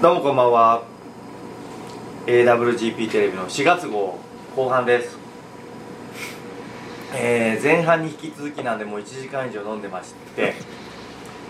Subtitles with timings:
[0.00, 0.84] どうもこんばんは。
[2.26, 4.20] AWGP テレビの4月号
[4.54, 5.18] 後半です。
[7.16, 10.54] えー、前半に引き続きなんでもう1時間以上飲んでまして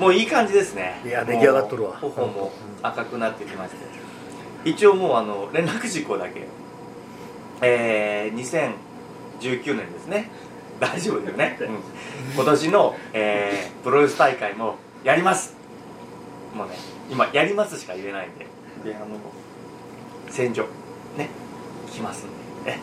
[0.01, 1.03] もういい感じですね。
[1.05, 1.99] いや出来上がっとるわ。
[1.99, 2.51] 頬も
[2.83, 3.77] 赤くなってきまして。
[4.65, 6.47] 一応もうあの連絡事項だけ。
[7.61, 8.73] えー、
[9.43, 10.31] 2019年ですね。
[10.81, 11.67] 大丈夫だよね、うん。
[12.35, 15.55] 今年の、えープロレス大会もやります。
[16.57, 18.47] もうね今やりますしか言えないんで。
[18.85, 19.07] であの
[20.31, 20.65] 戦場。
[21.17, 21.31] ね。
[21.91, 22.73] 来ますんで。
[22.73, 22.79] ね。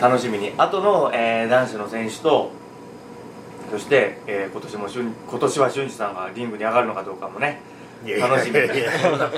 [0.00, 0.52] 楽しみに。
[0.56, 2.50] あとの、えー男子の選手と
[3.70, 7.60] そして、えー今年も今年は俊二さんがリングに上がるのかどうかもね。
[8.20, 8.92] 楽しみいやいや。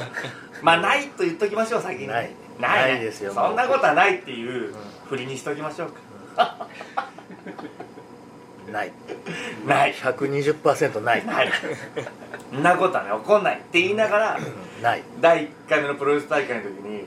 [0.62, 2.06] まあないと言っときましょう先に。
[2.06, 2.30] ない。
[2.60, 3.00] ない。
[3.00, 4.74] ですよそんなことはないっていう
[5.08, 6.66] 振りにしときましょうか、
[8.70, 8.92] ない。
[9.66, 9.94] ない。
[9.94, 11.26] 120%ない。
[11.26, 11.50] ない。
[11.50, 11.56] そ
[12.52, 14.38] んなことはね起こんないって言いながら
[14.82, 15.02] ない。
[15.20, 17.04] 第1回目のプロレス大会の時に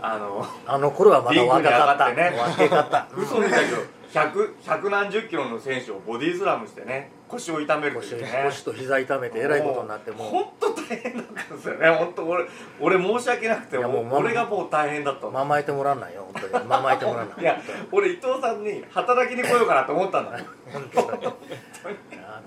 [0.00, 2.12] あのあの頃はまだ若かった。
[2.12, 3.08] ね 若かった。
[3.16, 8.42] 嘘みたいけど100 100何十キロの選手をボディースラムしてね腰を痛めるって腰いうね。
[8.46, 11.90] 腰と膝痛めてえらいことになっても本当大変だったんですよね。
[11.90, 12.44] 本当俺
[12.80, 15.26] 俺申し訳なくてもうもう俺がもう大変だった。
[15.28, 16.64] ままえてもらわないよ本当に。
[16.64, 17.36] ままえてもらわない。
[17.42, 17.60] いや
[17.92, 20.38] 俺伊藤さんに働きに来ようかなと思ったんだ。
[20.72, 21.32] 本当に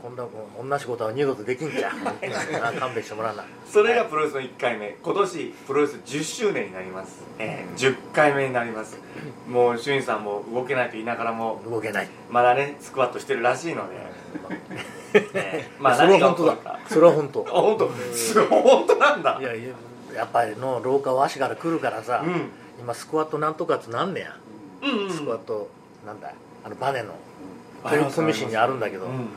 [0.02, 1.92] こんなもん同じことは二度とできんじゃん。
[2.80, 3.44] 勘弁してもらわな。
[3.44, 4.98] いそれがプロレスの1回目。
[5.04, 8.98] 今年プロレス10周年になります、えー10回目になります。
[9.48, 12.10] もう俊二さんも動けないと言いながらも動けない。
[12.30, 13.96] まだねスクワットしてるらしいので、
[15.34, 16.80] えーまあそれ何がは本当だ起こるか。
[16.90, 17.46] それは本当。
[17.48, 17.92] あ本当？
[18.14, 19.38] すごい本当なんだ。
[19.42, 19.70] いやいや
[20.16, 22.50] やっぱりの廊下は足から来るからさ、うん。
[22.80, 24.36] 今スクワットなんとかつなんねや、
[24.82, 25.70] うんうんスクワット
[26.06, 26.34] なんだ
[26.64, 27.14] あのバネの
[27.84, 29.28] 取り組み紙にあるんだけど、うん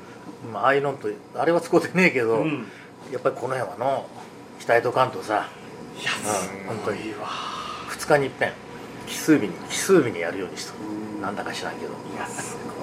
[0.52, 2.66] まあああいうのとあれは使うてねえけど、うん。
[3.12, 4.06] やっぱりこの辺はの
[4.60, 5.48] 鍛えとかんとさ。
[6.00, 6.10] いや
[6.66, 7.06] うん本当に。
[7.06, 7.26] いいわ
[7.90, 8.52] 2日にいっぺん
[9.06, 11.92] 奇数日に奇数日にやるようにしとるなんだか知らんけど。
[11.92, 12.74] いやすごい。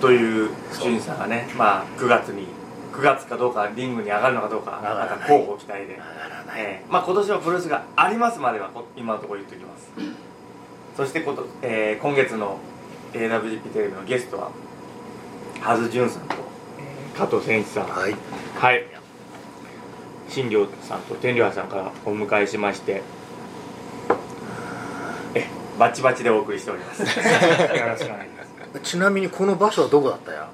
[0.00, 2.46] という俊二さんがねまあ9月に
[2.92, 5.94] 9月かどうかリングに上がるのかどうかなんか候補期待で。
[5.94, 9.90] 上がらない、えーまあ、今年はプロレスがありますまではこ今のところ言っておきます。
[10.96, 12.58] そしてこと、えー今月の
[13.12, 14.50] AWGP テレビのゲストは
[15.60, 16.44] 羽津潤さんと、えー
[17.16, 17.84] 加藤誠一さん。
[17.88, 18.16] はい。
[18.58, 18.84] はい。
[20.28, 23.02] 新庄さんと天領さんからお迎えしまして。
[25.34, 25.46] え
[25.78, 27.02] バチバチでお送りしております。
[27.04, 27.24] よろしく
[27.74, 28.18] お願いしま
[28.74, 28.80] す。
[28.82, 30.48] ちなみにこの場所はどこだったや？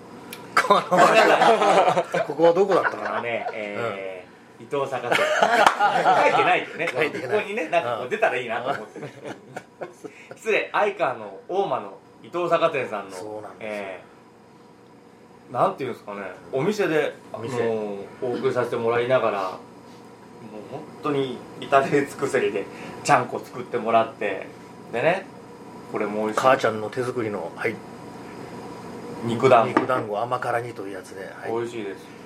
[0.55, 0.97] この場所。
[0.99, 3.17] はここはどこだったあかな？
[3.17, 4.21] のね、えー
[4.63, 5.17] 伊藤坂店。
[5.25, 9.01] 書いてないけどねここにねなんかこう出たらいいなと思って。
[9.01, 9.09] ね
[10.37, 13.85] 失礼相川の大間の伊藤坂店さんのそうなんですよ。
[13.87, 14.10] えー
[15.53, 16.21] なんていうんですかね
[16.53, 17.63] お店でお店。
[17.63, 19.51] あのお送りさせてもらいながらもう
[20.71, 22.65] 本当に至れり尽くせりで
[23.03, 24.47] ちゃんこ作ってもらって
[24.93, 25.27] でね
[25.91, 26.41] これも美味しい。
[26.41, 27.75] 母ちゃんの手作りの、はい、
[29.25, 29.81] 肉団子。
[29.81, 32.21] 肉団子甘辛煮というやつで、はい、美味しいです。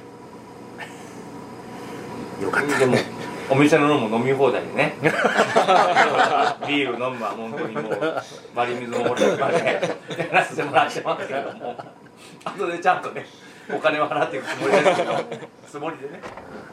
[2.43, 2.79] よかった。
[2.79, 2.97] でも
[3.51, 4.97] お店の飲む飲み放題でね。
[6.67, 8.23] ビール飲むは本当にもう。
[8.55, 9.69] 割り水ももらっや
[10.31, 11.77] らせてもらってますけども
[12.45, 13.27] 後でちゃんとね
[13.73, 15.15] お金を払っていくつもりですけど。
[15.71, 16.21] つもりでね。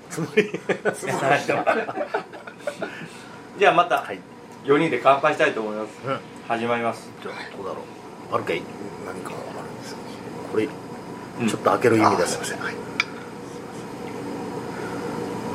[0.09, 0.51] つもり。
[3.57, 4.19] じゃあまたはい、
[4.65, 5.91] 4人で乾杯したいと思います。
[6.05, 7.09] うん、始まります。
[7.21, 7.79] じゃあどうだろ
[8.31, 8.35] う。
[8.35, 8.61] あるかい
[9.05, 9.95] 何かあるんです
[10.51, 10.67] これ、
[11.39, 11.47] うん。
[11.47, 12.65] ちょっと開ける意味ですあすいません。
[12.65, 12.75] はい。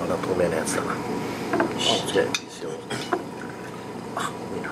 [0.00, 0.94] まだ透明なやつだな。
[2.12, 2.28] じゃあい
[4.58, 4.70] いな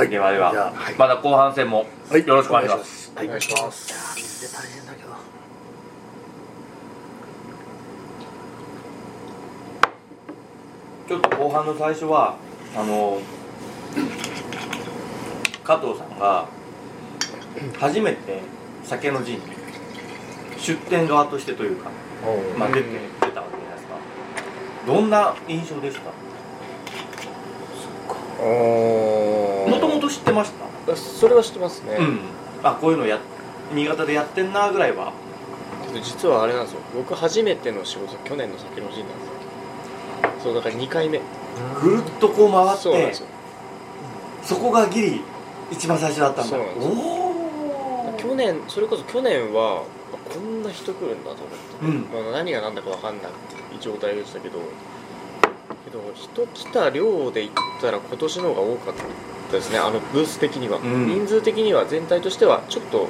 [0.00, 0.08] はい。
[0.08, 2.26] ではでは、じゃあまだ後半戦もはい。
[2.26, 3.12] よろしくお願いします。
[3.14, 3.90] はいお願いします。
[3.90, 3.92] い。
[3.92, 5.10] やー水で大変だけど
[11.06, 12.36] ちょっと後半の最初は
[12.74, 13.20] あの
[15.64, 16.48] 加藤さんが
[17.78, 18.40] 初めて
[18.82, 19.42] 酒の陣に
[20.56, 21.90] 出店側としてというか、
[22.56, 22.88] まあ、出て
[23.20, 23.98] 出たわけじゃないですか。
[24.86, 26.10] どんな印象でした？
[28.42, 28.48] おもと
[29.50, 29.59] もと
[30.10, 30.52] 知ってまし
[30.86, 30.96] た？
[30.96, 32.20] それは知ってますね、うん。
[32.62, 33.18] あこういうのや
[33.72, 35.12] 新潟でやってんなぐらいは。
[36.04, 36.80] 実はあれなんですよ。
[36.94, 39.24] 僕初めての仕事去年の酒の陣なんで
[40.42, 40.52] すよ。
[40.52, 41.20] そうだから2回目。
[41.82, 43.26] ぐるっとこう回ってそうなんですよ。
[44.44, 45.20] そこがギリ
[45.70, 46.56] 一番最初だったんだ。
[46.56, 46.92] そうなんですよ。
[46.92, 52.24] おお去年それこそ去年はあこんな人来るんだと思って、うん。
[52.24, 53.32] まあ、何が何だか分かんない
[53.80, 54.58] 状態でしたけど
[55.84, 59.02] けど人来た量で言ったら今年の方が多かった
[59.50, 61.06] ですねあのブース的には、うん。
[61.06, 63.06] 人数的には全体としてはちょっとあれ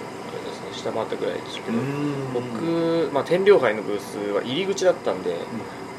[0.51, 2.33] ですね下回ったぐらいでしたけど、うん。
[2.33, 5.37] 僕、まあ、天領杯のブースは入り口だったんで、も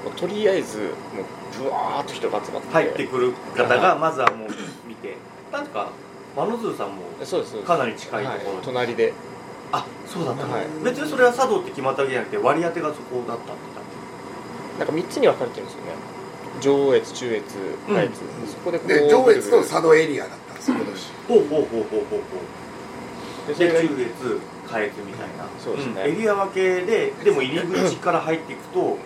[0.09, 0.87] うとりあえずもう
[1.63, 2.67] ブワーっと人が集まって。
[2.73, 4.49] 入ってくる方がまずはもう
[4.87, 5.17] 見て。
[5.51, 5.89] なんか
[6.35, 7.03] マノズーさんも
[7.65, 8.55] かなり近いところはい。
[8.57, 9.13] に隣で。
[9.73, 10.65] あそうだったの、はい。
[10.83, 13.71] 別にそれは茶道って決まったわけじゃなくて割り当てがそこだったって
[14.79, 15.91] なんか3つに分かれてるんですよね
[16.59, 17.43] 上越中越
[17.87, 17.95] うん。
[17.95, 18.11] 下越、
[18.47, 20.77] そこでこうで上越と佐渡エリアだったんですよ。
[20.77, 22.17] 今年ほうほうほうほうほうほ
[23.45, 23.47] う。
[23.47, 25.45] でそれがで中越下越みたいな。
[25.59, 26.03] そうですね。
[26.03, 26.07] ん。
[26.07, 28.97] エリア分けででも入り口から入っていくと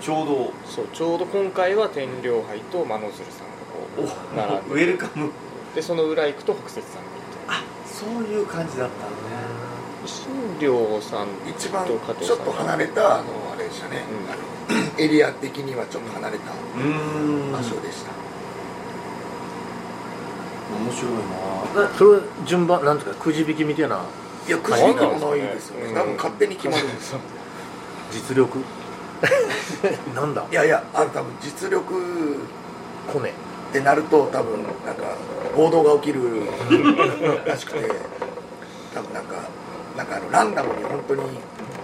[0.00, 0.52] ちょうど。
[0.66, 3.46] そうちょうど今回は天領杯と真鶴さん
[3.98, 4.74] おがこう並んで。
[4.74, 5.30] ウェルカム。
[5.74, 9.40] でその裏行くと北雪さんがいあそういう感じだったのね。
[10.00, 14.02] て新良さん一番と加藤さんちょっと離れたあのあれでしたね、
[14.68, 17.52] うんエリア的にはちょっと離れたうーん。
[17.52, 18.12] 場所でした、
[20.76, 21.12] 面白い
[21.82, 21.88] な。
[21.88, 23.14] だそれは順番なんですか？
[23.16, 24.02] くじ引きみたいな。
[24.46, 25.94] いやくじ引きもないですよね、うん。
[25.94, 27.20] 多分勝手に決まるんですよ。
[28.12, 28.58] 実力？
[30.14, 30.44] なんだ？
[30.50, 31.94] いやいやあ多分実力
[33.12, 33.32] コネっ
[33.72, 35.04] てなると多分なんか
[35.56, 36.20] 暴動が起きる
[37.46, 37.90] らしくて。
[38.92, 39.36] 多分なんか
[39.96, 41.22] なんかあのランダムに本当に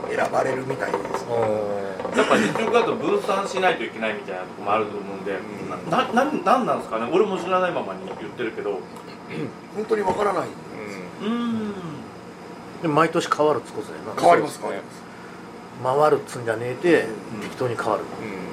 [0.09, 1.27] 選ばれるみたいです。
[1.27, 1.33] ね
[2.17, 5.91] やっぱ実力だと分散しないといけないみたいなとこもあると思うんで、ん。
[5.91, 7.11] なななんなんですかね？
[7.13, 8.81] 俺も知らないままに言ってるけど。
[9.75, 10.49] 本当にわからない。
[11.23, 11.29] うん。
[11.29, 11.73] うん。
[12.83, 14.21] で毎年変わるっつことだよな。
[14.21, 15.03] 変わります変わります。
[15.83, 17.41] 回るっつんじゃねえて、うん。
[17.41, 18.03] 適当に変わる。
[18.03, 18.47] うん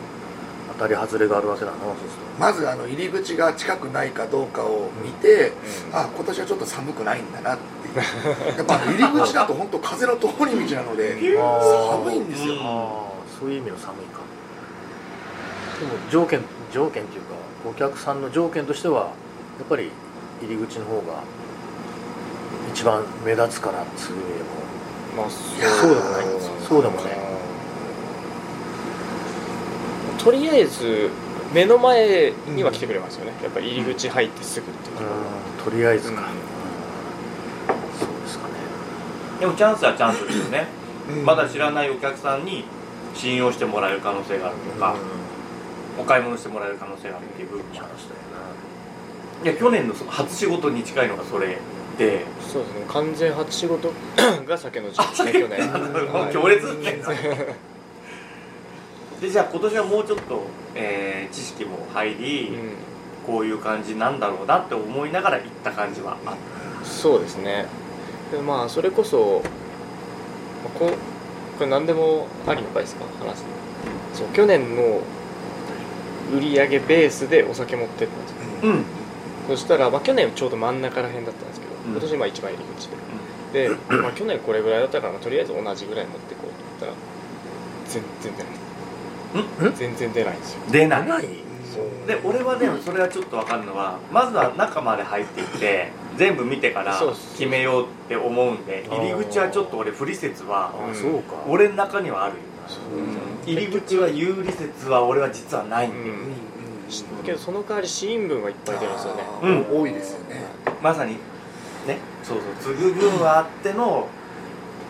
[0.77, 1.77] 当たり外れがあるわけだな。
[1.77, 2.09] そうする
[2.39, 5.53] まずあの入り口が近くないかどうかを見て、
[5.91, 5.95] うん。
[5.95, 7.95] あ今年はちょっと寒くないんだなっていう。
[8.57, 14.21] やっぱ入り口だと本当風の通り道なので寒いんですよ、うんああそういう意味の寒いか。
[15.79, 16.39] でも条件
[16.71, 17.33] 条件っていうか
[17.69, 19.05] お客さんの条件としてはや
[19.65, 19.91] っぱり
[20.41, 21.23] 入り口の方が
[22.73, 25.89] 一番目立つからっつうよりもまあそう。
[25.89, 26.25] でもない
[26.67, 27.22] そうでもね
[30.23, 31.09] とりあえず
[31.53, 33.33] 目の前には来てくれますよね。
[33.43, 34.97] やっぱり入り口入ってすぐっていう
[35.59, 36.27] ととりあえずか、うん。
[37.99, 38.53] そうですかね。
[39.39, 40.67] でもチャンスはチャンスですよね。
[41.09, 41.25] うん。
[41.25, 42.63] まだ知らないお客さんに
[43.13, 44.95] 信用してもらえる可能性があるとか、
[45.99, 48.23] お買い物してもらえる可能性があるっていう部分もチャンスだよ
[49.43, 51.57] いや去年のその初仕事に近いのがそれ
[51.97, 52.25] で。
[52.39, 52.85] そうですね。
[52.87, 53.91] 完全初仕事
[54.47, 55.59] が酒の時期ですね去年。
[56.13, 57.03] はい強烈ね
[59.23, 60.41] でじゃあ今年はもうちょっと、
[60.75, 62.73] えー知識も入り、うん。
[63.25, 66.35] こういう感じなんだろうなって思いながら行った感じはあっ
[66.83, 67.65] そうですね。
[68.33, 69.41] でまあそれこそ、
[70.61, 70.87] まあこ
[71.57, 73.05] これ何でもありのかですか？
[73.25, 73.45] 話す
[74.13, 74.99] そう去年の
[76.35, 78.85] 売り上げベースでお酒持ってったんですよたうん。
[79.47, 81.91] そしたら、まあ、去年ちょうど真ん中ら辺だったんですけど、うん。
[81.93, 82.89] 今年まあ一番入り口
[83.53, 86.93] で、で、まあ、去年これぐらいだったから、まあとりあえず同じぐらい持ってこうと思ったら
[87.87, 88.33] 全然。
[88.35, 88.62] 出ないん
[89.75, 90.59] 全然出ないんですよ。
[90.71, 91.43] 出ない？
[92.05, 100.71] で俺はねそれはちょっと分かるのはまずは中まで入っていって全部見てから決めようって思うんで入り口はちょっと俺不利説は
[101.47, 102.39] 俺の中にはあるよ。
[102.95, 103.49] う。
[103.49, 107.23] ん入り口は有利説は俺は実はないんだよ、うん。
[107.25, 109.23] けどその代わり試飲分はいっぱい出るんですよね。
[109.41, 110.43] あー多いですよね。
[110.81, 114.07] まさにねそうそう継ぐ分はあっての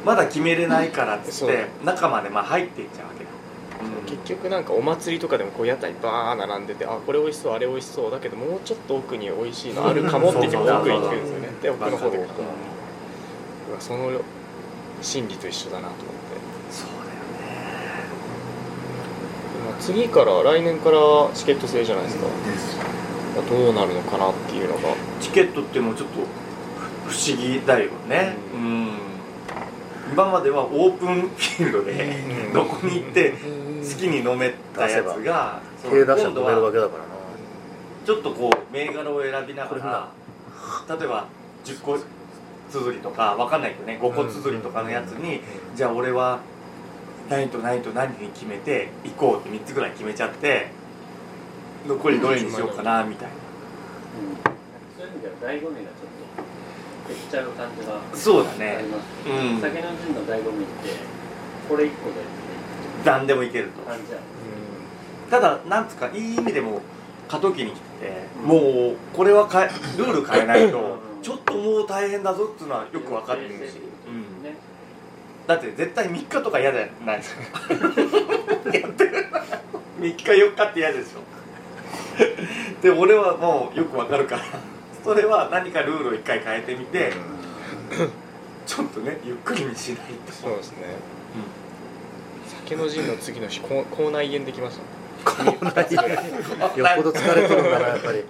[0.06, 3.33] まだ決めれないからっつって中までまあ入っていっちゃうわけだ、うん
[4.06, 11.50] 結局なんかお祭りとかでもこう屋台バー並んでてあこれ美味しそうあれ美味しそうだけどもうちょっと奥に美味しいのあるかもって言って奥に行くんですよね。
[11.62, 12.28] で奥の方でうんう
[13.74, 14.12] わその
[15.02, 16.14] 心理と一緒だなと思って。
[16.72, 17.12] そうだよね。
[19.66, 20.98] まあ次から来年から
[21.34, 22.26] チケット制じゃないですか。
[23.50, 24.96] どうなるのかなっていうのが。
[25.20, 26.14] チケットっていうちょっと
[27.08, 28.36] 不思議だよね。
[28.54, 28.90] ううん。
[30.12, 31.92] 今まではオープンフィールドで
[32.48, 32.54] うん。
[32.54, 33.34] どこに行って
[33.84, 37.14] 好きに飲めたやつが出したら飲めるわはけだからな。
[38.06, 41.28] ちょっとこう銘柄を選びながら例えば
[41.66, 41.98] 10個
[42.70, 45.42] 綴りとかわかんないけどね5個綴りとかのやつに
[45.76, 46.40] じゃあ俺は
[47.30, 50.68] 何と何と何に決めて行こうって3つぐらい決めちゃって
[51.88, 53.34] 残りどれにしようかなみたいな。
[54.98, 56.12] そういう意味では醍醐味がちょっ
[57.08, 60.96] と減っちゃう感じがそうだあねります、うん酒の陣の醍醐味って
[61.68, 62.43] これ一個で
[63.06, 63.82] 何でもいけると。
[65.30, 66.82] ただなんつうかいい意味でも
[67.28, 67.82] 過渡期に来て
[68.44, 69.66] もうこれは変え
[69.98, 71.22] ルール変えないとうん。
[71.24, 74.56] ちょっともう大変だぞっていうのはよく分かってるし、うん、ね
[75.48, 77.42] だって絶対3日とか嫌じゃないですか。
[78.78, 79.28] やってる。
[80.00, 81.34] 3日4日って嫌でしょ。
[82.82, 84.44] で俺はもうよく分かるから
[85.04, 87.14] それは何かルールを一回変えてみて
[88.68, 90.32] ちょっとねゆっくりにしないと。
[90.32, 90.78] そうですね
[92.64, 95.44] 酒の陣の次の日口口内炎できました。
[95.44, 95.56] よっ
[96.98, 98.24] ぽど疲れてるんだなやっぱり、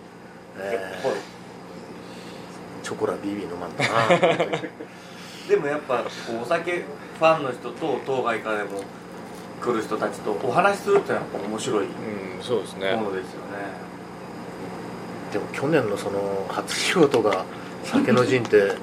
[0.57, 2.83] えー。
[2.83, 4.57] チョコラビービー飲まんだな。
[5.47, 6.09] でもやっぱこ
[6.39, 8.81] うお酒ファンの人と当該からでも
[9.61, 11.89] 来る人たちとお話しするってのはやっぱ面白いうん
[12.41, 12.95] そうですね。
[12.95, 13.53] ものですよね。
[15.31, 17.45] でも去年のその初仕事が
[17.83, 18.73] 酒の陣って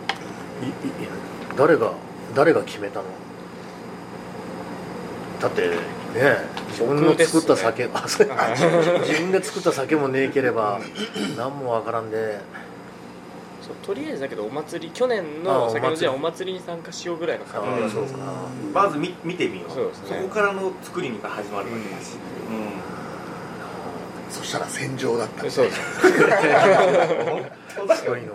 [1.56, 1.92] 誰が
[2.34, 3.06] 誰が決めたの？
[5.40, 5.68] だってね
[6.68, 8.28] 自分の作った酒、あそう
[9.00, 10.80] 自分で作った酒もねえければ
[11.36, 12.38] 何もわからんで。
[13.62, 17.82] そうとりあえずだけどお祭り去年の酒の陣はお祭りに参加しようぐらいの感じ。
[17.82, 18.10] でそうか。
[18.74, 19.70] まず見見てみよう。
[19.70, 20.22] そうですね。
[20.22, 22.16] こからの作りが始まるわけだし、
[24.30, 25.80] そしたら戦場だったそうです。
[26.06, 26.08] う
[27.84, 28.32] ん すごいの。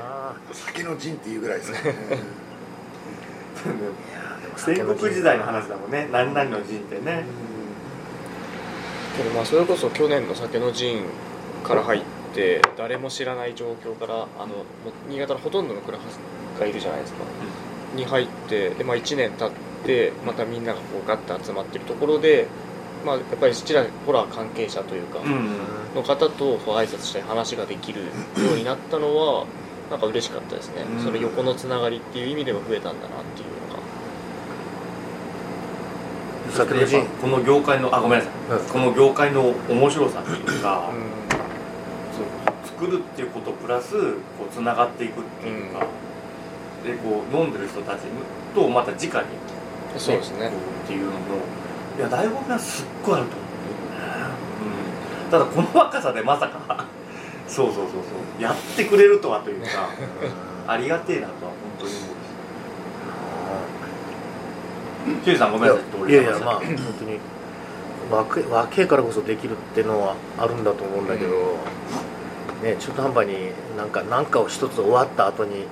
[0.00, 1.78] あ酒の陣っていうぐらいですね
[4.58, 6.08] 戦国時代の話だもんね。
[6.12, 7.24] 何々の陣ってね。
[9.16, 11.02] けどまあそれこそ去年の酒の陣
[11.64, 12.02] から入っ
[12.34, 14.64] て誰も知らない状況からあの
[15.08, 17.24] 新潟のほとんどのクラスがいるじゃないですか、
[17.94, 19.50] に入ってで、まあ、1年経っ
[19.84, 22.46] てまたみんながこうガッと集まってるところで、
[23.04, 25.58] まあ、やっぱりちらほら関係者というか、うん。
[25.94, 28.06] の方とこう挨拶したり話ができるよ
[28.52, 29.46] うになったのは
[29.90, 31.04] なんか嬉しかったですね、うん。
[31.04, 33.57] それ横のつながりっていう意味でも増えたんだなっていう
[36.48, 42.66] のが酒の陣この業界のあごめんなさい、うんこの業界の面白さっていうか、うん。
[42.66, 43.92] 作るっていうことプラス
[44.38, 45.86] こうつながっていくっていうか、
[46.84, 48.02] でこう飲んでる人たち
[48.54, 49.14] とまた直に、ね、
[49.96, 50.48] そうですね。
[50.48, 51.18] こうっていうのも
[51.98, 53.54] いや醍醐味はすっごいあると思う、
[55.24, 56.86] うん、ただこの若さでまさか
[57.48, 57.98] そうそうそうそ
[58.38, 59.90] うやってくれるとはというか
[60.72, 61.92] ありがてえなとは本当に
[65.08, 65.52] 思うさん。
[65.52, 65.70] ごめん。
[65.70, 67.18] なさいいやいやまあ本当に
[68.10, 70.64] 若い若いからこそできるっていうのはあるん。
[70.64, 71.08] だと思うん。
[71.08, 71.30] だけど、
[72.62, 73.90] ね、中途半端になん。
[73.90, 75.64] か何かを一つ終わった後に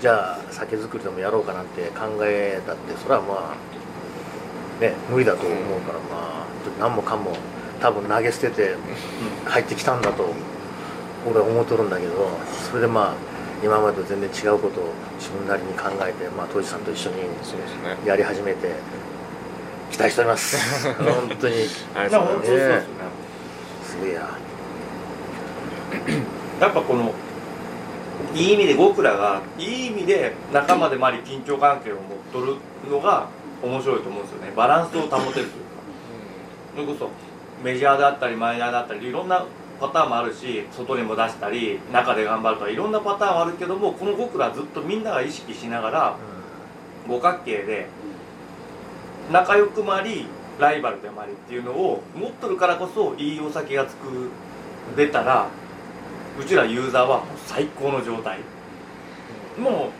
[0.00, 1.66] じゃあ酒造りでもやろうかなん。
[1.66, 6.46] て考えたってそれはまあね無理だと思うからまあ
[6.80, 7.36] 何もかも
[7.80, 8.76] 多分投げ捨てて
[9.46, 10.02] 入ってきたん。
[10.02, 10.26] だと
[11.28, 11.90] 俺は思っとるん。
[11.90, 12.12] だけど
[12.70, 13.31] それでまあ
[13.62, 17.96] 今までと全然違うことを自分なりに考えて、まあ、当時さんと一緒にそうですね。
[18.04, 18.74] やり始めて
[19.92, 20.56] 期待しております。
[20.98, 21.54] 本当に。
[21.94, 22.84] ありいや本当がとうございますそうですよね。
[23.84, 24.28] すげえや。
[26.60, 27.12] やっぱこの
[28.34, 32.02] いい意味で僕らがいい意味で仲間でもあり緊張関係を持っ
[32.32, 32.56] とる
[32.90, 33.26] のが
[33.62, 34.52] 面白いと思うんですよね。
[34.56, 35.50] バランスを保てるというか。
[36.74, 37.10] それこそ
[37.62, 39.44] メジャーだったりマイナーだったりいろんな
[39.82, 46.16] パターンもあるし外にも出したり中で頑張るとかいろんなパターンはあるけどもこの僕らずっとみんなが意識しながら
[47.08, 47.88] 五角形で
[49.32, 50.26] 仲良くもあり
[50.60, 54.30] ライバルでもありっていうのを持っとるからこそいいお酒が作
[54.96, 55.48] れたら
[56.38, 58.38] うちらユーザーはもう最高の状態。
[59.58, 59.90] も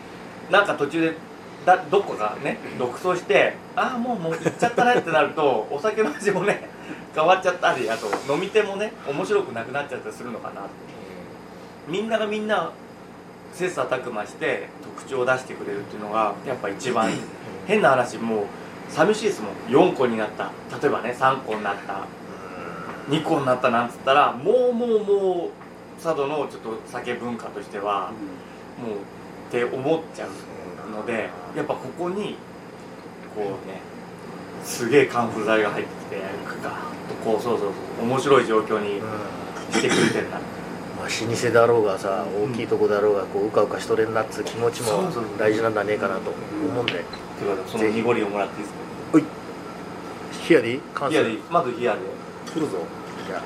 [0.49, 1.13] うなんか途中で
[1.65, 6.72] だどこかね独走してああもうもう行っちゃったねってなるとお酒の味もね
[7.15, 10.69] 変わっちゃったりあと飲み手もね面白くなくなっちゃったりするのかなって
[11.87, 12.71] みんながみんな
[13.53, 17.17] 切磋琢磨して特徴を出してくれるっていうのがやっぱ一番いい
[17.67, 18.45] 変な話もう
[18.89, 19.53] 寂しいですもん。
[19.91, 20.51] 4個になった。
[20.79, 22.01] 例えばね3個になった。
[23.09, 28.11] 2個になったなんつったらもうもうもう佐渡のちょっと酒文化としては
[28.79, 28.97] もう
[29.49, 32.35] って思っちゃうのでやっぱここに
[33.35, 33.81] こうね
[34.63, 36.21] すげえカンフル剤が入ってきて
[36.63, 36.77] ガーッ
[37.09, 39.01] とこうそうそうそう面白い状況に
[39.71, 40.39] してくれてるな
[40.95, 46.31] まあ、老舗だろうがさ大きいとこだろうがこううかうかしとれんなっつう気持ちも大事なんだねえかなと
[46.69, 46.93] 思うんで。
[46.93, 49.27] ということでその濁りをもらっていいです
[50.47, 50.49] か？
[50.49, 51.99] 冷やでいい関冷やでいいまず冷やで
[52.53, 52.77] 来るぞ。
[53.27, 53.41] じゃあ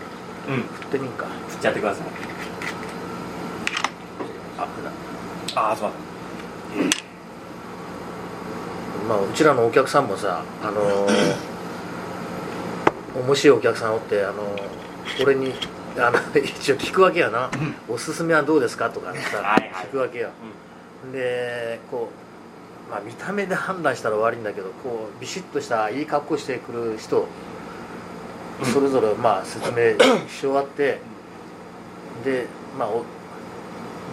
[0.52, 0.62] うん。
[0.62, 1.26] 振ってみんか。
[1.48, 2.08] 振っちゃってください。
[4.60, 4.92] あほら
[5.62, 5.92] ああすいま
[9.08, 11.36] まあうちらのお客さんもさあのー
[13.26, 15.54] 面白いお客さんおってあのー俺に
[15.98, 17.50] あの一応聞くわけやな
[17.90, 19.86] 「おすすめはどうですか?」とかさはいはい。
[19.88, 20.30] 聞くわけよ。
[21.12, 22.10] でこ
[22.90, 27.28] う、まあ、見た目で判断したら悪いんだけどこうビシッとしたいい格好してくる人
[28.74, 29.94] それぞれまあ説明
[30.28, 31.00] し終わって
[32.26, 32.48] で
[32.78, 33.04] まあお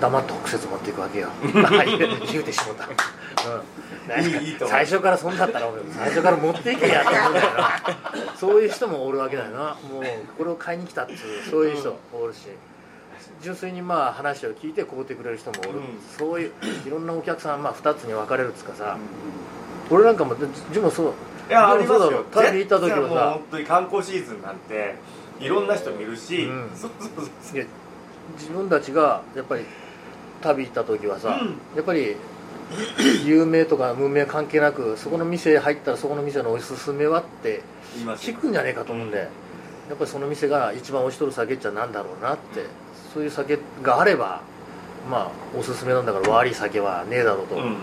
[0.01, 1.29] 黙って北節持っていくわけよ。
[2.31, 7.83] 言うてしもた、うん、いいい最初からそんだったら俺最初から持っていけやって思うんだよな
[8.37, 9.59] そういう人もおるわけだよな。
[9.59, 10.03] もう
[10.37, 11.19] これを買いに来たっていう
[11.51, 12.49] そういう人おるし。
[13.41, 15.85] 純粋にまあ話を聞いて買うてくれる人もおる、うん。
[16.19, 16.53] そういう
[16.87, 18.97] いろんなお客さん、まあ、2つに分かれるっつうかさ、
[19.91, 21.13] 俺なんかも自分もそう。
[21.49, 22.21] いやありますよ。
[22.21, 23.31] う旅行った時はさ。
[23.33, 24.95] 本当に観光シーズンなんて
[25.41, 26.71] いろんな人見るし、うん。
[28.39, 29.65] 自分たちがやっぱり
[30.53, 31.49] 旅行った時はさ、うん。
[31.77, 32.17] やっぱり
[33.25, 37.63] 有名とか無名関係なくそこの店入ったらそこの店のおすすめはって
[38.17, 42.65] 聞くんじゃねえかと思うんでやっぱりその店が一番美味しとる酒っちゃなんだろうなって
[43.13, 44.41] そういう酒があれば
[45.11, 47.77] まあおすすめなんだから悪い酒はねえだろうと、うん。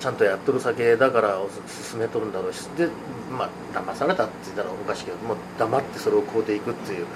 [0.00, 2.88] ちゃんとやっとる酒だからおすすめとるんだろうしで
[3.30, 7.06] まあ騙されたって言ったらおかしいけどもう黙ってそれを買うていくっていう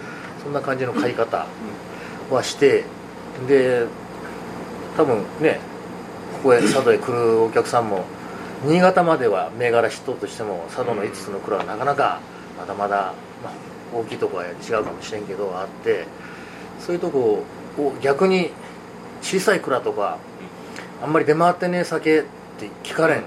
[0.42, 1.46] そんな感じの買い方
[2.30, 2.84] はして
[3.46, 3.86] で
[4.96, 5.60] 多分ね
[6.42, 8.04] ここへ佐渡へ来るお客さんも
[8.64, 12.20] 新潟までは銘柄知っとうとしても佐渡の5つの蔵はなかなか
[12.58, 13.52] まだまだ、まあ、
[13.96, 16.06] 大きいとこは違うかもしれんけどあって
[16.78, 17.44] そういうとこ
[17.78, 18.50] を逆に
[19.22, 20.18] 小さい蔵とか
[21.02, 22.22] あんまり出回ってねえ酒っ
[22.58, 23.24] て聞かれん、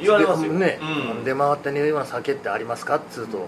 [0.00, 0.52] 言われますよ。
[0.52, 1.24] でね、うん。
[1.24, 2.96] 出回ってねえような酒ってありますか？
[2.96, 3.46] っつうと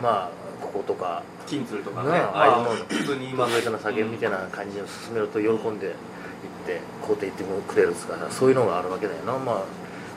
[0.00, 0.30] まあ
[0.60, 2.12] こことか金鶴とかね。
[2.12, 3.54] ねああいうの普通に言います。
[3.54, 5.94] 特別な酒みたいな感じで勧めると喜んで
[6.48, 9.32] 行って買うて行ってくれるっつうからそういうのがあるわけだよな。
[9.38, 9.56] まあ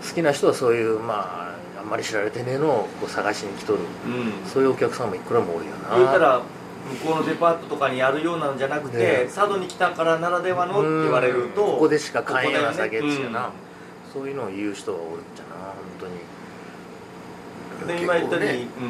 [0.06, 3.80] 好きな人はそういうまああんまり知られてねえのをこう探しに来とる。
[3.80, 4.50] うん。
[4.50, 5.98] そういうお客さんもいくらもおるよな。
[5.98, 6.42] 言ったら
[7.02, 9.24] 向こうのデパートとかにあるようなんじゃなくて、ね。
[9.34, 13.52] 佐渡に来たからならではのって言われるとうんここでしか買えんような酒っつうよな、こ
[14.14, 16.14] そういうのを言う人がおるんじゃな本当に。
[18.02, 18.38] 今言った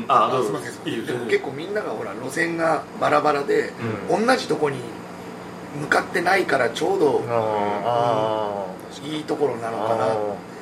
[0.08, 0.60] あどうぞ。
[0.60, 3.72] すみません結構みんながほら路線がバラバラで、
[4.10, 4.26] うん。
[4.26, 4.78] 同じとこに
[5.82, 8.66] 向かってないからちょうどあ
[9.04, 10.08] いいところなあのかな。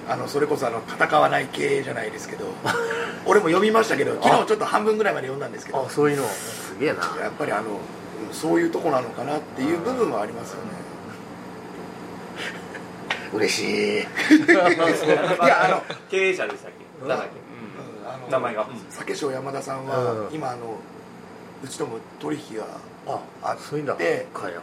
[0.10, 2.46] あのそれこそあの戦わない系じゃないですけど
[3.26, 6.28] 俺も読みましたけど昨日ちょっと半分ぐらいまで読んだんですけどああそういうの。
[6.28, 6.96] すげえな。
[7.22, 10.72] やっぱりあのうんそういうとこなのかなっていう部分はありますよね。
[13.34, 14.00] 嬉しい。
[14.02, 14.04] い
[15.48, 16.82] やあの経営者でしたっけ？
[18.30, 20.36] 名前が、酒商山田さんはうん。
[20.36, 20.76] 今あの
[21.64, 22.66] うちとも取引が
[23.08, 24.62] ああそういうんだでかや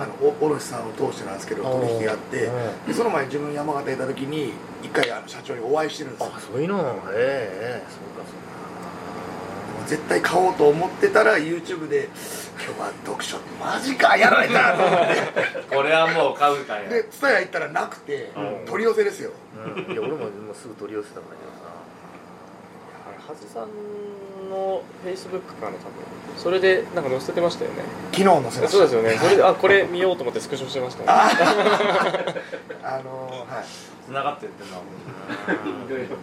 [0.00, 2.50] あのお卸さんを通してなんですけど取引があって。
[2.94, 4.52] その前自分山形にいた時に
[4.82, 6.32] 一回あの社長にお会いしてるんですよ。
[6.34, 6.78] あそういうの？
[7.12, 8.28] ええそうか
[9.86, 12.08] 絶対買おうと思ってたら YouTube で
[12.62, 15.14] 「今日は読書マジかやられた!」と思って。
[15.76, 16.88] これはもう買うかや。
[16.88, 18.66] で蔦屋行ったらなくてうん。
[18.66, 19.30] 取り寄せですよ。
[19.64, 19.92] そうかうん。
[19.92, 21.28] いや俺ももうすぐ取り寄せたんだ
[23.28, 23.68] はずさん
[24.48, 25.92] のフェイスブックかな多分。
[26.36, 27.82] それでなんか載せてましたよね。
[28.12, 28.68] 昨日載せました。
[28.68, 29.18] そうですよね。
[29.18, 31.06] それであこれ見ようと思ってスクショしてました、ね、
[32.82, 33.64] あのー、はい。
[34.06, 36.16] 繋がってってないろいろ。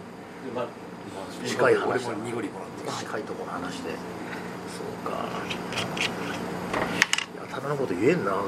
[1.44, 3.90] 近い話俺もニゴリもらって近いところの話で。
[3.90, 5.18] そうか。
[7.34, 8.42] いやただのこと言えんなあな。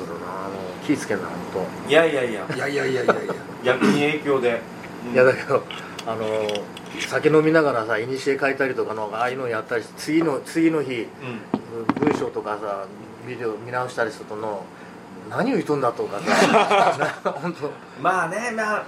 [0.87, 2.47] 気ぃつけんな本当いやいやいや。
[2.55, 3.15] いやいやいやいや
[3.65, 4.61] 逆に影響で、
[5.07, 5.63] うん、いやだけど
[6.09, 6.27] あの
[7.07, 11.09] 酒飲みながらさいにしえ書いたりとかのああいうのやったりして次の次の日うん。
[12.01, 12.87] 文章とかさ
[13.27, 14.65] ビデオ見直したりするとの
[15.29, 17.21] 何を言っとんだとかさ。
[17.43, 17.71] 本当。
[18.01, 18.85] まあねまあ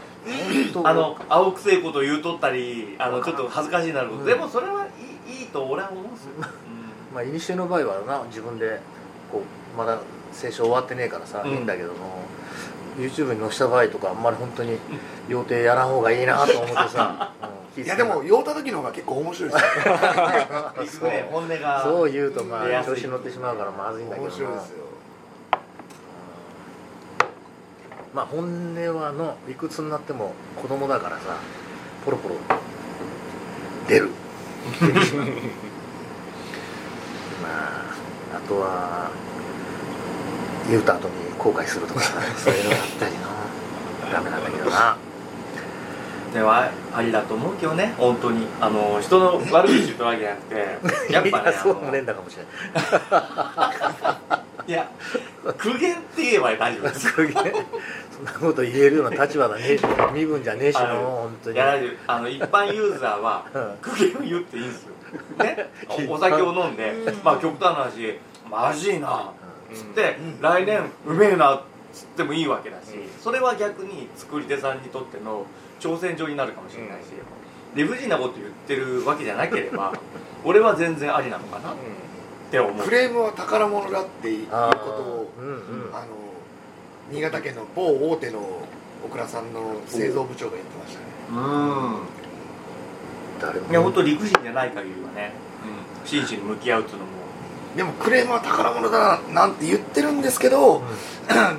[0.84, 4.26] あの青くせえこと言うとったりあのちょっと恥ずかしいなること、うん。
[4.26, 4.86] でもそれは
[5.28, 6.30] いいいいと俺は思うんですよ、
[7.14, 8.80] まあ、いにしえの場合はな自分で
[9.30, 9.42] こ
[9.74, 9.98] うまだ
[10.32, 11.50] 聖書終わってねえからさ、うん。
[11.50, 12.24] いいんだけども
[13.00, 14.78] YouTube に載せた場合とかあんまり本当に
[15.28, 20.96] 予定やらん方がいいなと思ってさ、 うんいやでも酔った時の方が結構面白いです。
[21.04, 21.82] よね本音が。
[21.82, 24.32] そう言うとまあ調子乗ってしまうからまずいんだけどな。
[24.32, 24.84] 面白いですよ。
[28.12, 31.36] まあ本音はのいくつになっても子供だからさ
[32.04, 32.34] ポロポロ
[33.86, 34.10] 出る。
[37.40, 39.10] まああとは
[40.68, 43.20] 言うた後に後悔するとかさ そういうのがあったりな
[44.12, 44.96] ダメなんだけどな。
[46.34, 47.94] ではありだと思うけどね。
[47.98, 48.46] 本当に。
[48.60, 50.78] あの人の悪口言ったわけじゃなくて
[51.12, 52.48] やっぱねそうもねえんだかもしれな
[54.36, 54.40] い。
[54.68, 54.88] いや
[55.58, 56.88] 苦言って言えば大丈夫。
[56.88, 57.34] ですすげえ
[58.14, 59.78] そんなこと言えるような立場だね
[60.12, 61.56] 身分じゃねえしの本当に。
[61.56, 61.76] いや
[62.06, 63.78] あの一般ユーザーは うん。
[63.82, 64.90] 苦言を言っていいんですよ。
[65.44, 65.68] ね？
[66.08, 69.32] おお酒を飲んでまあ極端な話まずいな
[69.74, 70.40] つってうん。
[70.40, 72.86] 来年うめえなっつってもいいわけだし
[73.22, 75.44] それは逆に作り手さんにとっての
[75.80, 77.06] 挑戦状になるかもしれないし
[77.74, 79.92] 理不尽なこと言ってるわけじゃなければ
[80.44, 81.74] 俺は全然ありなのかなっ
[82.50, 82.84] て思う。
[82.84, 85.94] クレームは宝物だっていうあことをーうんうん。
[85.94, 86.06] あの
[87.10, 88.38] 新潟県の某大手の
[89.04, 91.06] 小倉さんの製造部長が言ってましたね。
[91.30, 91.96] うん。
[93.40, 93.70] 誰も。
[93.70, 95.32] いや本当理不尽じゃない限りはね、
[96.04, 97.10] 真摯に向き合うっていうのも
[97.76, 100.82] でもクレームは宝物だななんて言ってるんですけど、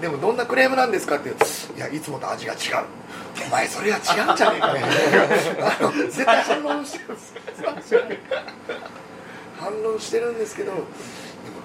[0.02, 1.34] でもどんなクレームなんですかってい
[1.80, 2.60] やいつもと味が違う。
[3.48, 4.82] お前それは違うんじゃねえかね。
[5.80, 7.34] あの絶対反論してるんです
[9.58, 10.86] 反論してるんですけどでも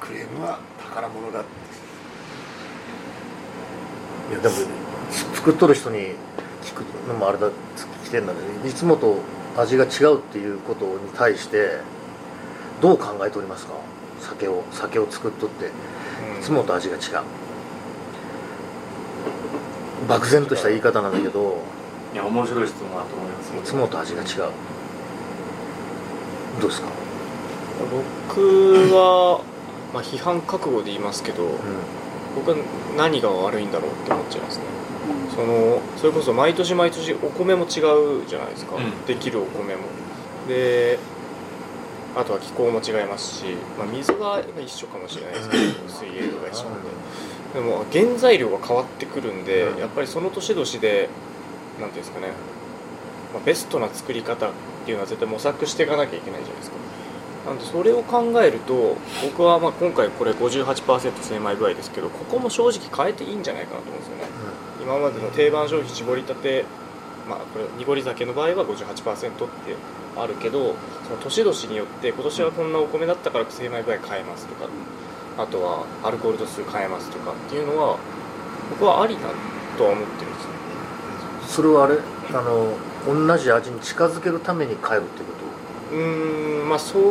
[0.00, 1.48] クレームは宝物だって。
[4.32, 4.54] いやでも
[5.34, 6.14] 作っとる人に
[6.62, 7.52] 聞くのもあれだ聞
[8.04, 9.18] きてんだけどいつもと
[9.56, 11.78] 味が違うっていうことに対して
[12.80, 13.74] どう考えておりますか？
[14.20, 15.68] 酒を酒を作っとってい
[16.42, 17.02] つもと味が違う。
[20.08, 21.58] 漠然とした言い方なんだけど
[22.14, 23.56] いや面白い質問だと思います。
[23.56, 24.52] いつもと味が違う。
[26.60, 26.88] どうですか？
[28.30, 28.40] 僕
[28.94, 29.42] は、
[29.92, 31.48] まあ、批判覚悟で言いますけどう
[32.34, 32.56] 僕は
[32.96, 34.64] 何が悪いんだろうって思っちゃいますね。
[35.34, 37.84] そのそれこそ毎年毎年お米も違
[38.22, 39.04] うじゃないですか、うん。
[39.04, 39.82] できるお米も。
[40.48, 40.98] で
[42.16, 43.44] あとは気候も違いますし、
[43.78, 46.88] まあ、水は一緒かもしれないですけど水泳度が一緒なんで。
[47.54, 49.78] でも原材料が変わってくるんでうん。
[49.78, 51.08] やっぱりその年々で
[51.78, 52.28] なんていうんですかね、
[53.34, 54.52] まあ、ベストな作り方っ
[54.86, 56.76] ていうのは絶対模索していかなきゃいけないじゃないですか。
[57.46, 64.24] なんでそれを考えると僕はまあ今回これ58%精米具合ですけどここも正直変えていいんじゃないかなと思うんですよね。
[64.82, 66.64] 今までの定番商品絞りたて
[67.28, 69.76] まあこれ濁り酒の場合は58%って
[70.18, 70.74] あるけど
[71.04, 74.68] その年々によって今年はこんなお米だったから精米具合変えますとか
[75.38, 77.98] あとはアルコール度数変えますとかっていうのは
[78.70, 79.20] 僕はありだ
[79.76, 80.52] とは思ってるんですね
[81.48, 81.98] それはあれ？
[82.30, 82.72] あの
[83.06, 85.36] 同じ味に近づけるために変えるっていうこ
[85.92, 87.02] うーんまあそう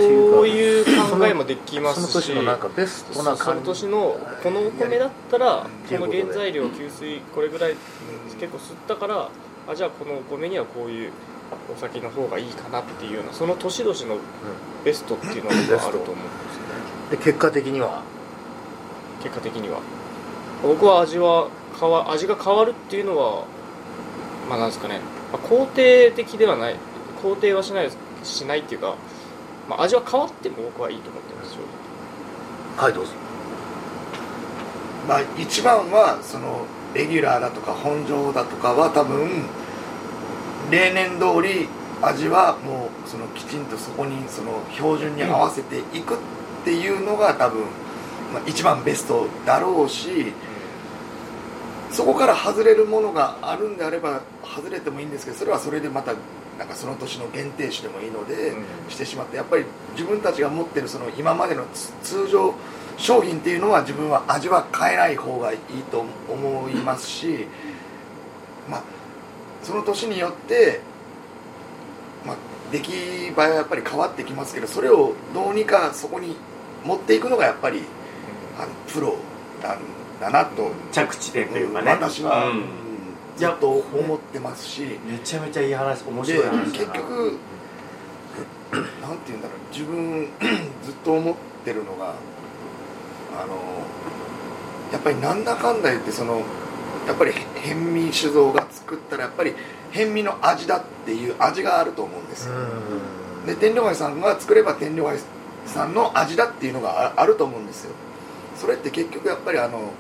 [0.48, 7.76] いう考えもできとますしその年のなんかベストそうそのな感じ年のこのお米だったらこの原材料給水これぐらい
[8.40, 9.30] 結構吸ったから
[9.70, 11.12] あじゃあこのお米にはこういう
[11.76, 14.18] お酒の方がいいかなっていうようなその年々の
[14.84, 16.22] ベストっていうのはあると思うんですよね。
[17.12, 18.04] で結果的には？
[19.22, 19.80] 結果的には。
[20.64, 23.46] 僕は味は変わ味が変わるっていうのは
[24.50, 25.00] まあなんですかね、
[25.34, 26.76] まあ、肯定的ではない
[27.22, 27.92] 肯定はしない
[28.24, 28.96] しないっていうか、
[29.68, 31.58] まあ、味は変わっても僕はいいと思ってます正
[32.78, 32.84] 直。
[32.86, 33.12] はいどうぞ。
[35.08, 39.46] まあ一番はそのレギュラーだとか本上だとかは多分
[40.72, 41.68] 例年通り
[42.02, 46.18] 味はもうそのきちんとそこにその標準に合わせていくっ
[46.64, 47.62] ていうのが多分、
[48.34, 50.34] まあ、一番ベストだろうし
[51.92, 56.14] そこから外れるものがあるんであれば外れてもいいんですけどそれはそれでまた
[56.58, 58.66] なんかその年の限定種でもいいので、うん。
[58.90, 62.54] してしまってやっぱり自分たちが持ってるその今までのつ通常
[62.98, 65.60] 商品っていうのは自分は味は変えない方がいい
[65.92, 67.48] と思いますし、
[68.70, 68.84] まあ、
[69.66, 70.82] その年によって、
[72.26, 72.36] まあ、
[72.72, 76.36] 出来栄えはやっぱり変わってきますけどそれをどうにかそこに
[76.84, 77.82] 持っていくのがやっぱり
[78.60, 79.18] あのプロ
[79.64, 79.80] なん
[80.22, 81.92] だなと、着地点というかね。
[81.92, 82.58] 私は、うん。
[82.58, 82.64] うん
[83.36, 84.98] ずっと思ってますし。
[85.06, 86.64] めちゃめちゃいい話面で白い話だな。
[86.72, 87.38] 結局
[88.72, 89.74] なんて言うんだろう。
[89.74, 90.30] 自分
[90.86, 92.14] ずっと思ってるのが
[93.38, 93.56] あの
[94.94, 96.44] やっぱりなんだかんだ言ってその
[97.08, 99.54] やっぱり辺見酒造が作ったらやっぱり
[99.92, 102.54] 辺見の味だっていう味があると思うんですよ。
[102.54, 103.46] うん。
[103.46, 105.20] で天領街さんが作れば天領街
[105.66, 107.92] さんの味だっていうのがああると思うんですよ。
[108.60, 109.92] それって結局やっぱりあの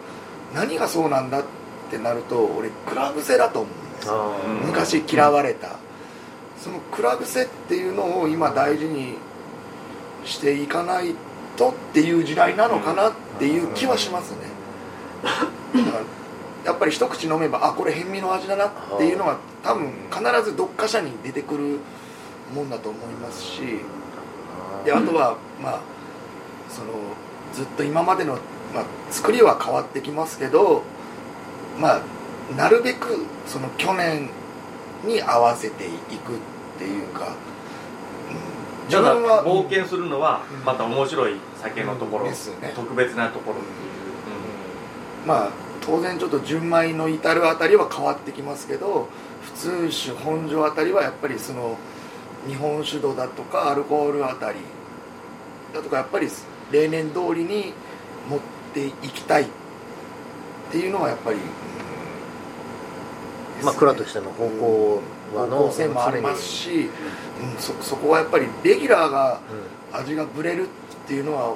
[0.53, 1.43] 何がそうなんだっ
[1.91, 4.33] てなると俺クラブセだと思うんですよ。
[4.65, 5.75] 昔嫌われた、
[6.61, 9.17] そのクラブセっていうのを今大事に
[10.23, 11.15] していかない
[11.57, 14.37] とっていう時代なのかなっていう気はしますね。
[15.23, 16.01] だから
[16.65, 21.79] やっぱり一口飲めばあこれ辺見の味だなっていうのは多分必ずどっかしらに出てくる
[22.53, 23.61] もんだと思いますし
[24.83, 25.81] であとはまあ
[26.69, 26.87] その
[27.53, 28.33] ずっと今までの、
[28.73, 30.83] まあ、作りは変わってきますけど
[31.79, 32.01] まあ
[32.57, 34.29] なるべくその去年
[35.05, 36.39] に合わせていくっ
[36.79, 37.35] ていうか、
[38.79, 42.73] うん、自分は冒険するのはまた面白い酒のところ、ですね。
[42.75, 43.73] 特別なところってい
[45.25, 49.07] う、まあ当然ちょっと純米の至るあたりは変わってきますけど
[49.41, 51.77] 普通酒本醸あたりはやっぱりその
[52.47, 54.59] 日本酒度だとかアルコールあたり
[55.73, 56.27] だとかやっぱり
[56.71, 57.73] 例年通りに
[58.29, 58.39] 持っ
[58.73, 59.47] ていきたいっ
[60.71, 61.65] ていうのはやっぱり、うん
[63.63, 65.01] まあ蔵としての方向
[65.35, 66.89] はの方向性もありますし、うん、
[67.57, 69.39] そそこはやっぱりレギュラーが
[69.93, 70.67] 味がぶれるっ
[71.07, 71.55] ていうのは、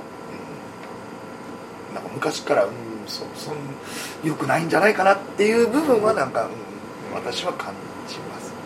[1.89, 2.71] うん、なんか昔から、うん、
[3.09, 3.55] そそん
[4.27, 7.73] よくないんじゃないかなっていう部分はなんか、うん、私は感
[8.07, 8.51] じます。
[8.51, 8.57] こ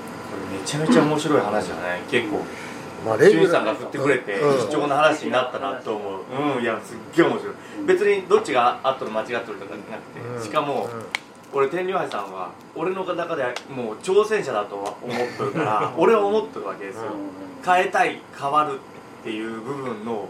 [0.51, 2.43] れめちゃめちゃ面白い話だね結構
[3.05, 4.69] まあしゅんさんが振ってくれてうん。
[4.69, 6.21] 貴重な話になったなと思う。
[6.57, 7.53] うんいやすっげえ面白い。
[7.85, 10.89] 別にどっちがあったの間違ってるとかじゃなくてしかも
[11.53, 17.03] 俺天竜杯さんは俺の中でもう挑戦者だとは思ってるから俺は思ってるわけですよ。
[17.65, 18.79] 変えたい変わる
[19.21, 20.27] っていう部分の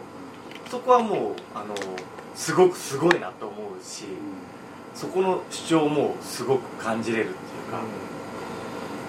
[0.69, 1.75] そこはもうあの
[2.35, 4.05] すごくすごいなと思うし
[4.95, 7.35] そこの主張もすごく感じれるってい
[7.69, 7.79] うか。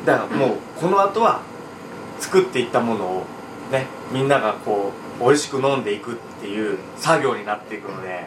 [0.04, 1.40] だからもうこの後は
[2.18, 3.24] 作っていったものを
[3.72, 8.24] ねみんながこう美味しく飲んでいくっていう作業になっていくので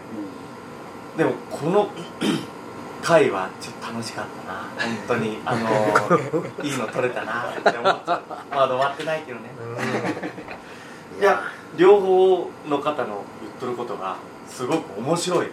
[1.18, 1.90] でもこの
[3.02, 4.68] 回はちょっと楽しかったな。
[5.08, 5.70] 本当にあの
[6.64, 8.22] いいの撮れたなって思っちゃう。
[8.50, 9.46] まだ終わってないけどね。
[11.20, 11.42] いや
[11.78, 14.18] 両方の方の言っとることが
[14.50, 15.48] すごく面白い。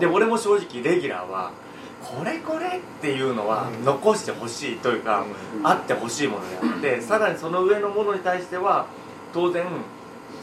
[0.00, 1.52] で俺も正直レギュラーは
[2.02, 5.24] これこれっていうのは残してほしいというか、
[5.62, 8.86] あってほしいものであってさらにその上のものに対しては
[9.32, 9.64] 当然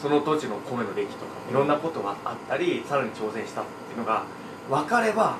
[0.01, 4.23] その土地の米の出来とかいろんなことがあったりさらに挑戦したっていうのが
[4.69, 5.37] 分かれば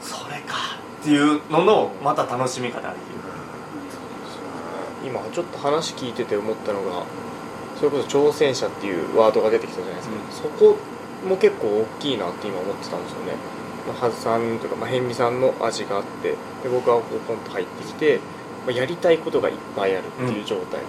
[0.00, 0.56] それか
[1.00, 3.22] っていうののまた楽しみ方ができる。
[5.04, 7.02] 今ちょっと話聞いてて思ったのが
[7.76, 10.78] それこそ挑戦者っていうワードが出てきたじゃないですか、そこ
[11.28, 13.32] も結構大きいなって今思ってたんですよね。
[13.86, 16.36] まあはずさんとか、まあ、辺見さんの味があってで
[16.70, 18.20] 僕はこうポンと入ってきて、
[18.66, 20.80] まあ、やりたいことがいっぱいあるっていう状態、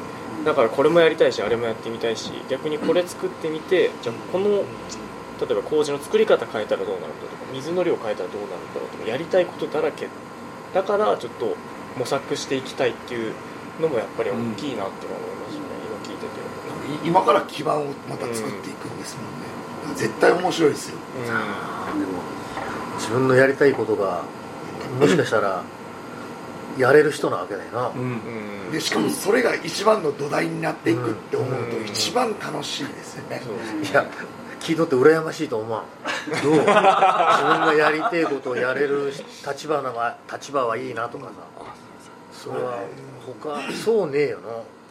[0.45, 10.07] だからこれもやりたいしあれもやってみたいし逆にこれ作ってみてじゃあこの例えば麹の作り方変えたらどうなるんだとか水の量変えたらどうなるんだろうとかやりたいことだらけ。
[10.73, 11.55] だからちょっと
[11.97, 13.33] 模索していきたいっていう
[13.79, 17.05] のもやっぱり大きいなって思いましたね、今聞いてて。
[17.05, 19.42] い今から基盤をまた作っていくんですもんね、
[19.95, 20.97] 絶対面白いですよ。
[21.25, 22.21] でも
[22.97, 24.23] 自分のやりたいことが
[24.99, 25.63] もしかしたら
[26.77, 28.01] やれる人なわけだよな、うん
[28.65, 28.71] うん。
[28.71, 31.85] でしかもそれが一番の土台になっていくって思うとうん。
[31.85, 33.41] 一番楽しいですよね、
[33.83, 34.07] いや
[34.59, 35.85] 聞いとって羨ましいと思わん
[36.41, 36.53] どう？
[36.53, 39.11] 自分がやりてえことをやれる
[39.45, 41.31] 立場なは立場はいいなとかさ。
[42.31, 42.79] それは
[43.43, 44.39] 他そうねえよ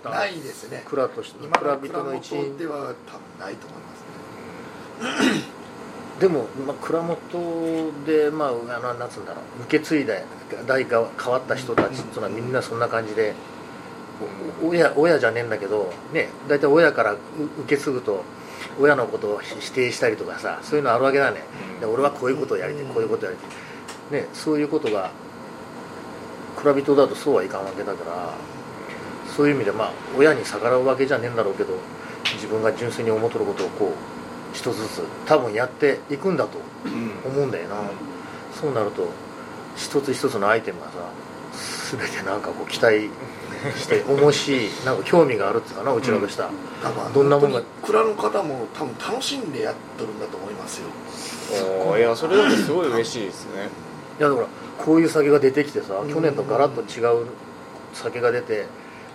[0.05, 0.11] な。
[0.11, 0.83] ないですね。
[0.87, 2.59] 蔵として今蔵人の一員。
[2.59, 2.95] では多分
[3.39, 4.12] ないと思いますね
[6.21, 10.15] でも、まあ、蔵元で、まあ、あのなんつうんだろう受け継いだ
[10.67, 13.35] 代が変わった人たちっていうのはみんなそんな感じで
[14.63, 17.19] お親親じゃねえんだけどね大体親からう
[17.63, 18.23] 受け継ぐと
[18.79, 21.41] 親のことを否否定したりとかさそういうのあるわけだね、
[21.81, 23.39] で俺はこういうことをやりたいこういうことをやり
[24.11, 25.11] たい、ね、そういうことが
[26.57, 28.35] 蔵人だとそうはいかんわけだから
[29.37, 31.75] そういう意味でまあ親に逆らうわけじゃねえんだろうけど
[32.35, 34.22] 自分が純粋に思っとることをこう
[34.53, 37.13] 一つずつ多分やっていくんだとうん。
[37.33, 37.77] 思うんだよな、
[38.61, 39.09] そうなると
[39.77, 40.93] 一つ一つのアイテムがさ
[41.97, 43.09] 全てなんかこう期待
[43.79, 46.51] して面白いなんか興味があるっていうかなうちらとした、
[46.83, 47.63] 多分どんなもんが。
[47.83, 50.89] 蔵の方も多分楽しんでやっとるんだと思いますよ。
[51.99, 53.69] いやそれだとすごい嬉しいですね。
[54.19, 54.47] いやだから
[54.79, 56.13] こういう酒が出てきてさうん。
[56.13, 57.27] 去年とガラッと違う
[57.93, 58.67] 酒が出て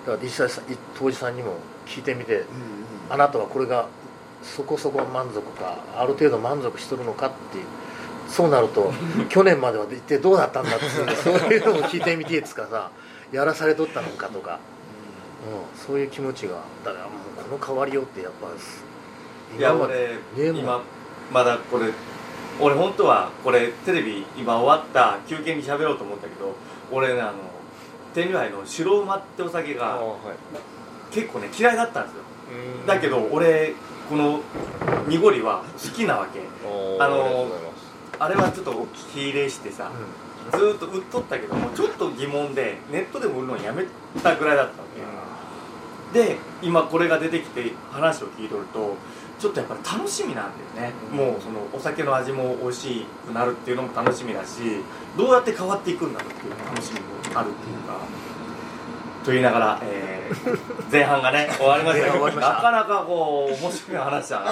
[0.06, 0.62] だから実際さ
[0.98, 2.46] 当時さんにも聞いてみて
[3.10, 3.88] あなたはこれが
[4.44, 7.66] そこそこ満足かある程度満足しとるのかっていう。
[8.28, 8.92] そうなると
[9.30, 12.92] 去年までは一体どうだったんだっていうそういうのも聞いてみてっつかさ
[13.32, 14.60] やらされとったのかとか、
[15.74, 18.48] うん、そういう気持ちがだからもうこの変わりようってやっぱ
[19.58, 20.82] いやまで今
[21.32, 21.86] まだこれ
[22.60, 26.56] 俺本当はこれテレビ今終わった休憩に喋ろうと思ったけど
[26.92, 27.34] 俺ねあの
[28.14, 30.02] 天竜杯の白馬ってお酒が
[31.12, 32.24] 結構ね嫌いだったんですよ。
[32.80, 32.86] うん。
[32.88, 33.74] だけど俺
[34.10, 34.42] この
[35.08, 36.42] 濁りは好きなわけ。
[37.00, 37.50] あのー
[38.20, 39.92] あれはちょっと火入れしてさ
[40.52, 43.86] ずーっと売っとったけどもちょっと疑問でネットでも売るのやめ
[44.24, 44.88] たぐらいだったわ
[46.14, 46.20] け。
[46.20, 48.96] で今これが出てきて話を聞いとると
[49.38, 51.18] ちょっとやっぱり楽しみなんだよね、うん。
[51.18, 54.82] もうそのお酒の味も美味しくなるっていうのも楽しみだし
[55.16, 57.06] どうやって変わっていくんだろうっていう楽しみも
[57.40, 58.00] あるっていうか、
[59.28, 60.18] と言いながら、えー
[60.92, 62.12] 前半がね 終わりました。
[62.12, 64.52] けどなかなかこう面白い話だな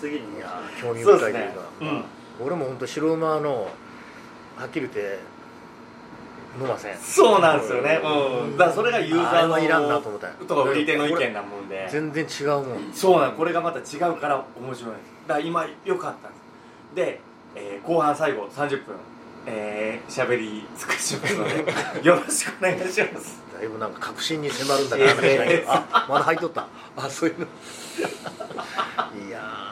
[0.00, 1.32] 次にいや興味そうですね。
[1.32, 1.42] 深い
[1.78, 2.04] というか、
[2.40, 2.46] うん。
[2.46, 3.68] 俺も本当白馬の
[4.56, 5.18] はっきり言って
[6.60, 6.96] 飲ません。
[6.98, 11.88] そうなんですよね、うん、だからそれがユーザーのいらんなと思ったよとか売り手の意見なもんで。
[11.90, 12.92] 全然違うもん。
[12.92, 14.94] そうなんこれがまた違うから面白い。
[15.28, 16.42] だから今良かったんです。
[16.94, 17.20] で、
[17.54, 18.94] えー後半最後30分
[19.44, 23.40] えー、喋り尽くしますのでよろしくお願いします。
[23.40, 26.66] だいぶなんか確信に迫るんだから話しないけどあまだ入っとった。
[26.96, 27.46] あそういうの。
[29.26, 29.71] いやー